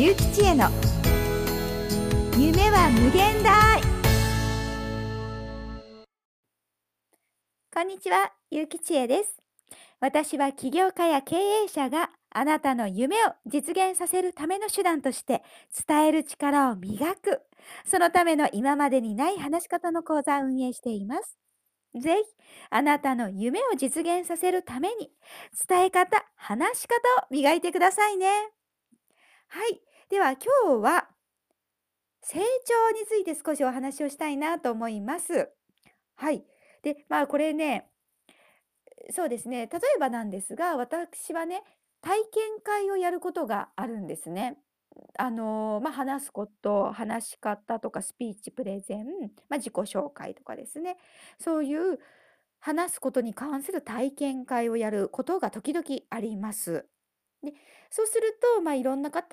[0.00, 0.70] ゆうきちへの。
[2.38, 3.82] 夢は無限大。
[7.70, 9.42] こんにちは、ゆうきちえです。
[10.00, 15.42] 私は起業家や経営者があなたの夢を実現させるための手段として
[15.86, 17.42] 伝える力を磨く。
[17.84, 21.36] そのための今までにない話し方の講座を運営しています。
[21.94, 22.24] ぜひ
[22.70, 25.10] あなたの夢を実現させるために
[25.68, 28.30] 伝え方、話し方を磨いてくださいね。
[29.48, 29.89] はい。
[30.10, 31.08] では今日は
[32.20, 35.50] 成長について少しお話をしたいなと思います。
[36.16, 36.44] はい。
[36.82, 37.88] で、まあこれね、
[39.10, 39.68] そうですね。
[39.72, 41.62] 例えばなんですが、私はね、
[42.00, 44.58] 体験会をやることがあるんですね。
[45.18, 49.06] あの、まあ、話すこと、話し方とかスピーチ、プレゼン、
[49.48, 50.96] まあ、自己紹介とかですね。
[51.38, 51.98] そういう
[52.60, 56.86] 話すことに関する体験会をやることが時々あります。
[57.42, 57.52] で、
[57.90, 59.26] そうすると、まあ、いろんな方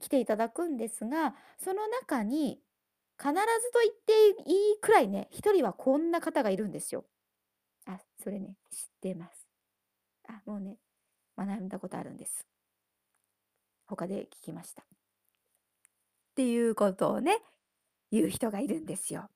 [0.00, 2.60] 来ていただくんですが、その中に
[3.18, 7.04] 必ずと言っていいくらいね、一人はこんな方がいるんですよ。
[7.86, 9.46] あ、それね、知ってます。
[10.28, 10.78] あ、もうね、
[11.36, 12.46] 学んだことあるんです。
[13.86, 14.82] 他で聞きました。
[14.82, 14.86] っ
[16.36, 17.38] ていうことをね、
[18.10, 19.28] 言う人がいるんですよ。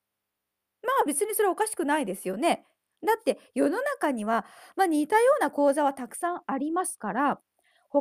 [0.81, 2.65] まあ別にそれおかしくないですよね。
[3.05, 7.39] だって世の中には、まあ、似たような講座はたくさんありますから、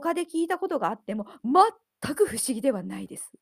[0.00, 3.32] 他で聞いたことがあっても全く不思議ではないです。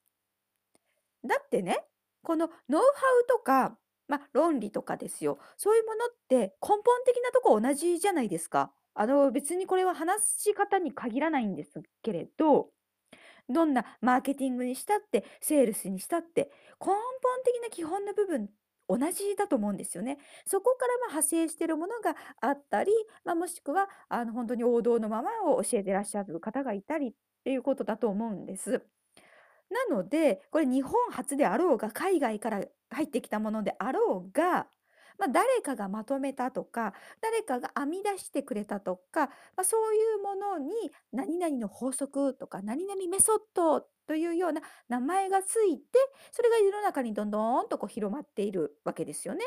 [1.26, 1.84] だってね、
[2.22, 2.86] このノウハ
[3.24, 3.76] ウとか、
[4.08, 5.38] ま、論理とかですよ。
[5.56, 8.72] そういうものって根本的なとこ同じじゃないですか。
[8.94, 12.70] あの別にこれは話し方に限らないんですけれど、
[13.48, 16.50] どんなマーケティングにしたって、セールスにしたって、
[16.80, 16.96] 根本
[17.44, 18.50] 的な基本の部分
[18.88, 20.18] 同じだと思うんですよね。
[20.46, 22.92] そこからま派生しているものがあったり、
[23.24, 27.12] まあ、もしくはあの本当に王道のままを教えてらっしゃる方がいたりっ
[27.44, 28.82] ていうことだと思うんです。
[29.70, 34.66] なので、これ日本初であろうが、海外から入ってきたものであろうが、
[35.18, 40.72] まあ、誰かがまとめたとか、誰かが編み出してくれたとか、まあ、そういうものに
[41.12, 45.98] 何々の法則とか、何々メソッドというような名前がついて、
[46.30, 49.44] それが世の中にどんどんとこう広まっているわけですよね。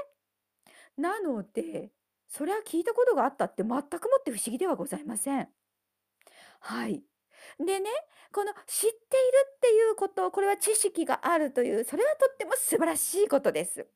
[0.98, 1.92] なので、
[2.28, 3.82] それは聞いたことがあったって全くも
[4.20, 5.48] って不思議ではございません。
[6.60, 7.04] はい。
[7.60, 7.90] でね、
[8.32, 8.98] この知っている
[9.56, 13.88] っていうこと、これは知識があるという、それはとっても素晴らしいことです。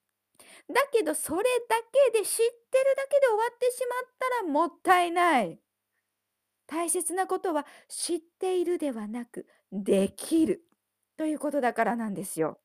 [0.72, 1.76] だけどそれだ
[2.12, 5.60] けで知ってるだけで終わってしまったらもったいない。
[6.68, 10.64] 大切なことは知っているではなくできる
[11.18, 12.60] ということだからなんですよ。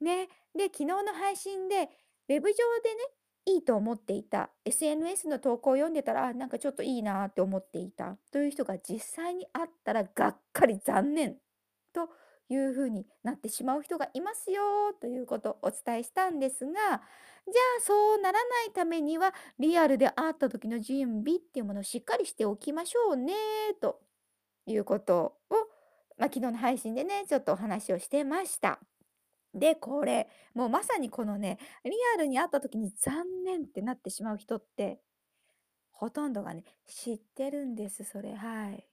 [0.00, 0.28] ね。
[0.54, 1.88] で、昨日の配信で
[2.28, 3.02] ウェブ上でね、
[3.44, 11.36] いいと思っていた SNS の投稿を読んでたら、なんかちょっといいなって思っていたという人が実際に会ったらがっかり残念
[11.92, 12.08] と
[12.48, 14.62] いうふうになってしまう人がいますよ
[15.00, 17.00] ということをお伝えしたんですがじゃあ
[17.80, 23.34] そうならないためにはリアルで会った時の準備っていうものをしっかりしておきましょうね
[23.80, 24.00] と
[24.66, 25.56] いうことを、
[26.18, 28.78] まあ、昨日の配信でねちょっとお話をしてました。
[29.54, 35.00] でこれもうまさにこのねリアルに会った時に残念ってなってしまう人って
[35.90, 38.86] ほとんどがね知ってるんですそれはい。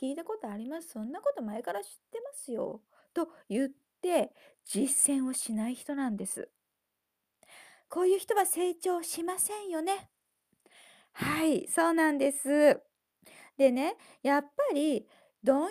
[0.00, 0.90] 聞いたことあります？
[0.90, 2.82] そんなこと前から知ってますよ。
[3.14, 3.70] と言っ
[4.00, 4.32] て
[4.64, 6.48] 実践をしない人なんです。
[7.88, 10.10] こういう人は成長しませんよね。
[11.12, 12.80] はい、そうなんです。
[13.56, 15.08] でね、やっぱり
[15.44, 15.70] 貪欲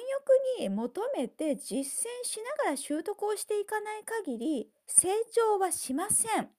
[0.60, 6.50] に求めて実践しながら習得をしていかない限り成長はしません。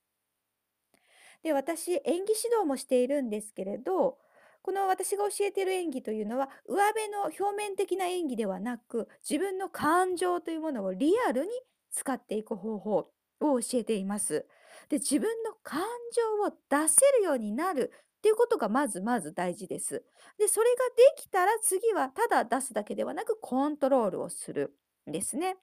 [1.43, 2.23] で、私演技指
[2.55, 4.17] 導もしているんですけれど、
[4.61, 11.51] この私が教えている演技というのは上辺の表面的な演技ではなく自分の感情というものをリアルに
[11.91, 14.45] 使っていく方法を教えています。
[14.89, 15.81] で自分の感
[16.13, 20.03] 情を出せるようになるっていうことがまずまず大事です。
[20.37, 20.77] でそれが
[21.15, 24.75] できたら次はただ出すだけではなくコントロールをする
[25.07, 25.55] んですね。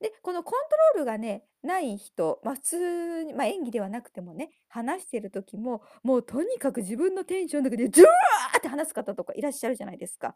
[0.00, 10.34] で、このコントロールがね、ない人、まあ、普通に、まあ、演技ではなくてもね、話してる時も、もうとにかく自分のテンションだけでズワーって話す方とかいらっしゃるじゃないですか。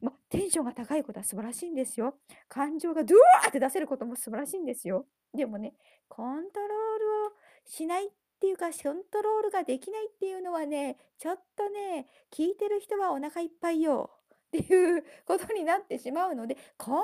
[0.00, 2.14] まあ、テンションが高いことは素晴らしいんですよ。
[2.48, 5.06] 感情がドゥワーって出せることも素晴らしいんですよ。
[5.34, 5.74] でもね、
[6.08, 6.68] コントロー
[6.98, 7.32] ルを
[7.66, 14.10] しないっっていうか、コントロールができないっていうのはね、ちょっとね、聞いてる人はお腹いっぱいよ。
[14.48, 17.00] っていうことになってしまうので、コント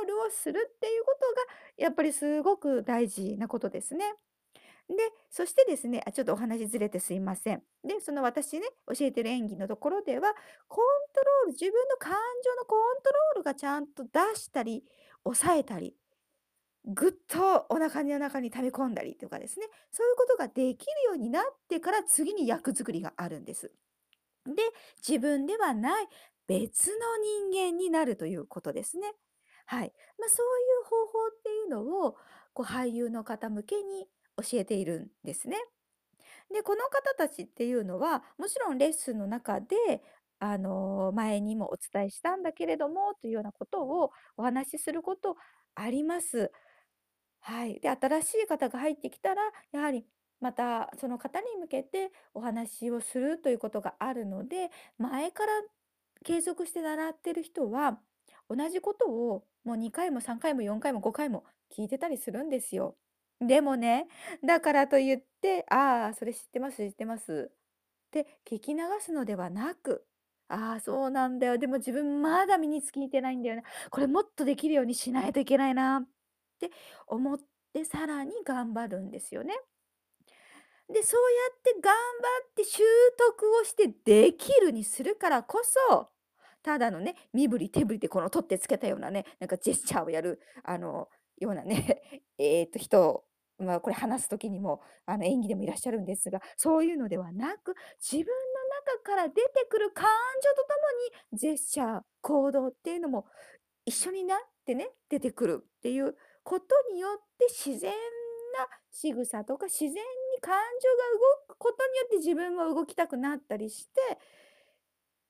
[0.00, 1.42] ロールをするっていうことが
[1.76, 4.14] やっぱりすごく大事なことですね。
[4.88, 4.94] で、
[5.30, 7.62] そしてですね、あ、ちょっとお話ずれてすいません。
[7.84, 10.34] で、その私ね、教えてる演技のところでは、
[10.66, 12.12] コントロール、自分の感
[12.42, 14.82] 情のコントロールがちゃんと出したり、
[15.24, 15.94] 抑えたり、
[16.86, 23.72] ぐっとお腹の中に溜め込んだりとかですね、そういうことができるようになってから次に役作りがあるんです。
[24.46, 24.62] で、
[25.06, 26.08] 自分ではない
[26.46, 26.94] 別の
[27.50, 29.12] 人間になるということですね。
[29.66, 29.92] はい。
[30.18, 32.16] まあ、そういう方法っていうのを、
[32.52, 35.56] こう俳優の方向けに教えているんですね。
[36.52, 39.76] で、この方たちっていうのは、もちろんレッスンの中で、
[40.38, 45.36] あの、前にもお伝えしたんだけれどもというようなことをお話しすること
[45.74, 46.52] あります。
[47.46, 47.78] はい。
[47.80, 49.42] で、新しい方が入ってきたら、
[49.72, 50.06] やはり
[50.40, 55.52] またその方に向けてお話をするということがあるので、前から
[56.24, 58.00] 継続して習ってる人は、
[58.48, 61.44] 同じことをもう2回も3回も4回も5回も
[61.76, 62.96] 聞いてたりするんですよ。
[63.40, 64.06] でもね、
[64.46, 67.54] だからと言って、ああ、それ知ってます、知ってますっ
[68.10, 70.06] て聞き流すのではなく、
[70.48, 71.58] ああ、そうなんだよ。
[71.58, 73.64] でも自分まだ身につきてないんだよね。
[73.90, 76.06] これもっとできるようにしないといけないな
[76.54, 76.70] って
[77.06, 77.38] 思っ
[77.72, 79.54] てさらに頑張るんですよね。
[80.92, 81.96] で、そうやって頑張
[82.50, 82.82] って習
[83.16, 86.08] 得をしてできるにするからこそ、
[86.62, 91.08] ただのね、身振り手振りでこの取ってつけたようなね、なんかジェスチャーをやる、あの、
[91.38, 93.24] ようなね、 えっと、人
[93.58, 98.34] まあ、これ話す時にも、あの、演技でもいらっしゃるんですが、そういうのではなく、自分の
[98.96, 100.06] 中から出てくる感
[100.42, 103.26] 情とともに、ジェスチャー、行動っていうのも
[103.84, 107.96] 一緒になってね、出てくるっていうことによって自然な
[108.92, 109.98] 仕草とか自然に
[110.40, 114.18] 感情が動くことによって自分も動きたくなったりして、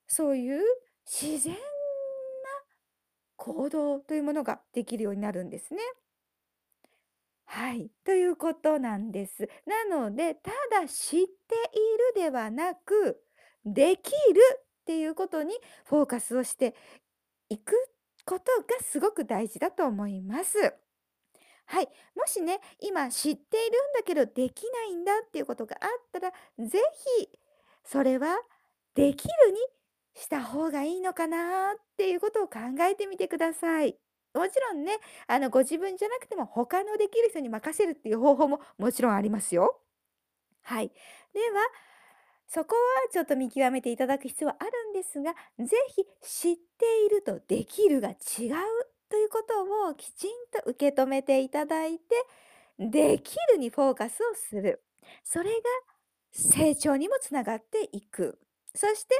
[0.07, 0.61] そういう
[1.05, 1.59] 自然な
[3.37, 5.79] 行動というものができるようになるんですね。
[7.45, 7.89] はい。
[8.03, 9.47] ということなんです。
[9.65, 11.25] なので、ただ知ってい
[12.17, 13.23] るではなく、
[13.63, 16.75] できるっていうことにフォーカスをして
[17.49, 17.73] いく
[18.25, 20.75] ことがすごく大事だと思います。
[21.65, 21.89] はい。
[22.15, 26.79] もしね、今知っているんだけどできないんだっていうことがあったら、ぜ
[27.19, 27.29] ひ
[27.83, 28.37] それは
[28.93, 29.57] できるに
[30.15, 33.97] した方がいいのかなっていうことを考えてみてください。
[34.33, 39.81] もちろんね、あの、ご自分じゃなくても他のできる人に任せるっていう方法ももちろんありますよ。
[40.63, 40.91] はい。
[41.33, 41.61] では、
[42.47, 48.15] そこはちょっと見極めていただく必要はあるんですが、ぜひ知っているとできるが違う
[49.25, 52.03] いうことをきちんと受け止めていただいて、
[52.79, 54.83] できるにフォーカスをする。
[55.23, 55.55] それが
[56.31, 58.39] 成長にもつながっていく。
[58.73, 59.15] そして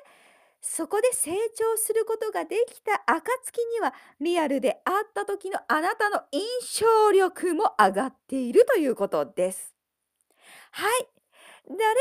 [0.62, 6.42] そこで成長することができた暁にはリアルで会った時のあなたの印
[6.82, 9.76] 象力も上がっているということです。
[10.72, 11.08] はい。
[11.68, 11.96] それではね、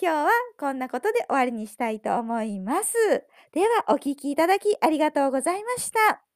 [0.00, 2.94] 今日はこんなことで終わりにしたいと思います。
[3.52, 6.33] ではお聴きいただきありがとうございました。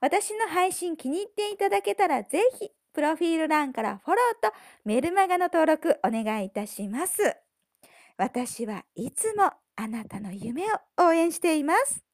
[0.00, 4.54] 私の配信気に入っていただけたらぜひプロフィール欄からフォローと
[4.84, 7.36] メルマガの登録お願いいたします。
[8.16, 12.09] 私はいつもあなたの夢を応援しています。